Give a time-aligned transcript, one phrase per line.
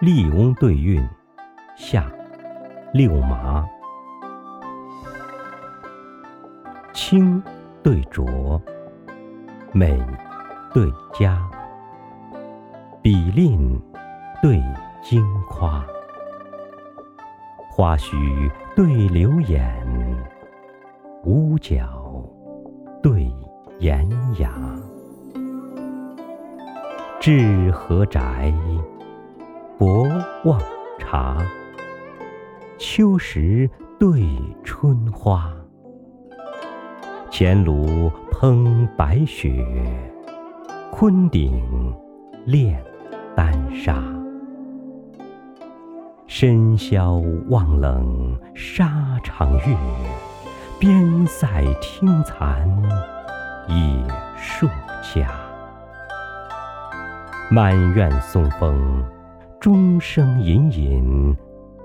[0.00, 1.06] 笠翁对韵
[1.76, 2.10] 下
[2.90, 3.68] 六麻，
[6.94, 7.42] 清
[7.82, 8.58] 对浊，
[9.74, 10.02] 美
[10.72, 11.46] 对佳，
[13.02, 13.78] 比吝
[14.40, 14.56] 对
[15.02, 15.84] 矜夸，
[17.70, 18.16] 花须
[18.74, 19.86] 对流眼，
[21.24, 22.24] 屋角
[23.02, 23.30] 对
[23.80, 24.08] 檐
[24.38, 24.50] 牙。
[27.20, 28.50] 至何宅？
[29.80, 30.06] 博
[30.44, 30.60] 望
[30.98, 31.38] 茶。
[32.76, 33.66] 秋时
[33.98, 34.28] 对
[34.62, 35.50] 春花。
[37.30, 39.64] 前炉烹白雪，
[40.92, 41.96] 昆鼎
[42.44, 42.78] 炼
[43.34, 44.02] 丹砂。
[46.26, 47.14] 深宵
[47.48, 49.76] 望冷沙场月，
[50.78, 52.68] 边塞听残
[53.66, 54.66] 野树
[55.00, 55.30] 家。
[57.50, 59.02] 满院松风，
[59.60, 61.36] 钟声隐隐，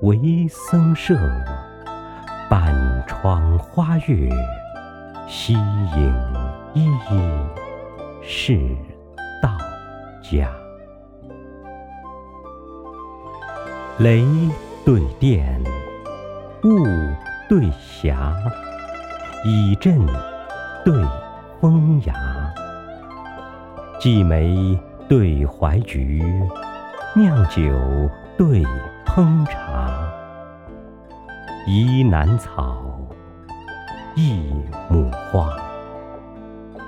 [0.00, 1.14] 为僧舍；
[2.48, 2.74] 半
[3.06, 4.30] 窗花月，
[5.28, 6.14] 夕影
[6.72, 7.20] 依依，
[8.22, 8.58] 是
[9.42, 9.50] 道
[10.22, 10.48] 家。
[13.98, 14.24] 雷
[14.82, 15.62] 对电，
[16.64, 16.86] 雾
[17.50, 18.34] 对霞，
[19.44, 19.98] 倚阵
[20.86, 20.94] 对
[21.60, 22.14] 风崖，
[24.00, 24.78] 季梅。
[25.08, 26.22] 对怀菊，
[27.14, 27.62] 酿酒
[28.36, 28.64] 对
[29.04, 29.90] 烹茶，
[31.66, 32.78] 宜南草，
[34.14, 34.40] 一
[34.88, 35.56] 亩花，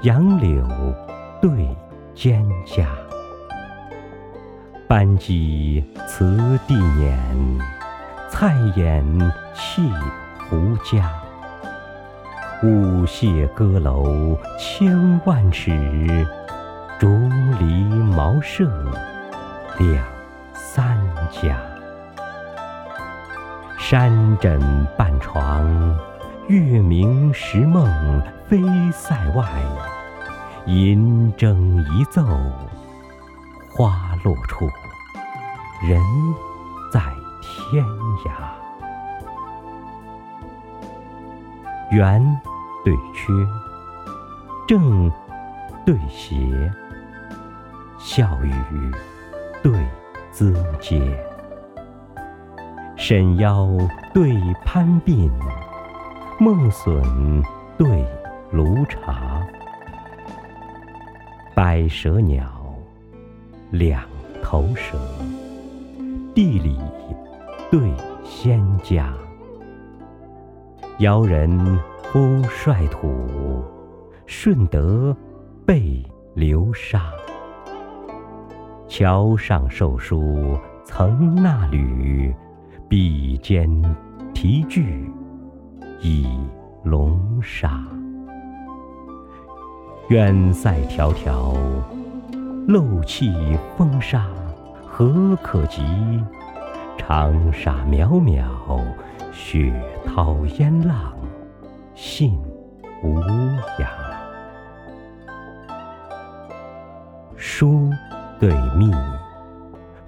[0.02, 0.64] 杨柳
[1.40, 1.50] 对
[2.14, 2.86] 蒹葭，
[4.86, 7.16] 班戟辞地辇，
[8.28, 9.02] 菜眼
[9.54, 9.90] 弃
[10.48, 11.02] 胡笳，
[12.62, 16.26] 舞榭歌楼千万尺。
[16.98, 17.08] 竹
[17.58, 17.64] 篱
[18.14, 18.70] 茅舍
[19.78, 20.04] 两
[21.30, 21.56] 家，
[23.78, 24.60] 山枕
[24.98, 25.64] 半床，
[26.48, 27.86] 月明时梦
[28.48, 28.60] 飞
[28.92, 29.46] 塞外。
[30.66, 32.22] 银筝一奏，
[33.70, 34.68] 花落处，
[35.82, 35.98] 人
[36.92, 37.00] 在
[37.40, 37.84] 天
[38.26, 38.30] 涯。
[41.90, 42.22] 圆
[42.84, 43.32] 对缺，
[44.68, 45.10] 正
[45.86, 46.70] 对斜。
[47.98, 48.52] 笑语
[49.62, 49.72] 对
[50.32, 51.02] 咨嗟，
[52.96, 53.68] 沈腰
[54.14, 54.32] 对
[54.64, 55.28] 攀鬓，
[56.38, 57.02] 梦笋
[57.76, 58.06] 对
[58.52, 59.44] 炉茶，
[61.52, 62.46] 百舌鸟，
[63.70, 64.02] 两
[64.40, 64.96] 头蛇，
[66.32, 66.78] 地里
[67.70, 67.92] 对
[68.24, 69.12] 仙家，
[71.00, 71.50] 尧人
[72.04, 73.64] 夫率土，
[74.26, 75.14] 舜德
[75.66, 76.04] 被
[76.34, 77.12] 流沙。
[78.90, 82.34] 桥上授书曾纳履，
[82.88, 83.70] 笔尖
[84.34, 85.08] 题句
[86.00, 86.26] 已
[86.82, 87.80] 龙沙。
[90.08, 91.54] 远塞迢迢，
[92.66, 93.32] 漏气
[93.78, 94.26] 风沙
[94.84, 95.84] 何可及？
[96.98, 98.42] 长沙渺渺，
[99.32, 99.72] 雪
[100.04, 101.14] 涛烟浪
[101.94, 102.36] 信
[103.04, 103.20] 无
[103.78, 103.86] 涯。
[107.36, 107.88] 书。
[108.40, 108.90] 对密，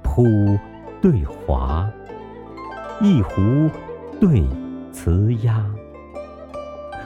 [0.02, 0.58] 朴
[1.02, 1.86] 对华，
[2.98, 3.70] 一壶
[4.18, 4.42] 对
[4.90, 5.62] 瓷鸦，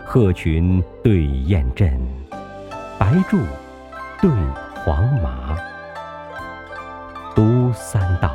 [0.04, 2.00] 鹤群对雁阵，
[2.97, 3.38] 白柱
[4.22, 4.31] 对
[4.84, 5.56] 黄麻，
[7.34, 8.31] 读三道，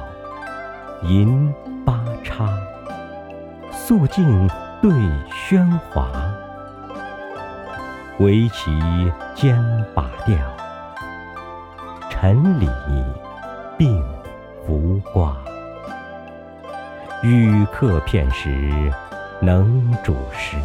[1.04, 1.50] 吟
[1.86, 2.50] 八叉，
[3.72, 4.50] 肃静
[4.82, 4.92] 对
[5.32, 6.10] 喧哗，
[8.20, 8.70] 围棋
[9.34, 9.64] 兼
[9.96, 10.61] 把调。
[12.22, 12.70] 尘里
[13.80, 14.00] 并
[14.64, 15.36] 浮瓜，
[17.24, 18.94] 语客片时
[19.42, 20.56] 能煮食。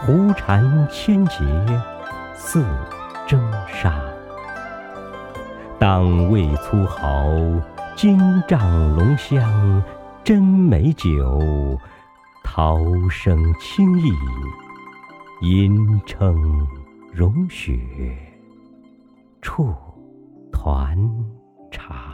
[0.00, 1.36] 胡蝉千节
[2.34, 2.64] 似
[3.28, 3.94] 征沙，
[5.78, 7.30] 当味粗豪，
[7.94, 9.80] 金帐龙香，
[10.24, 11.78] 真美酒，
[12.42, 14.12] 涛声清逸，
[15.42, 16.66] 银称
[17.12, 17.78] 融雪，
[19.40, 19.72] 处。
[20.64, 20.96] 团
[21.70, 22.13] 茶。